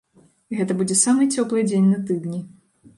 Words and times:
Гэта 0.59 0.77
будзе 0.79 0.97
самы 1.03 1.29
цёплы 1.35 1.67
дзень 1.69 1.89
на 1.95 2.03
тыдні. 2.11 2.45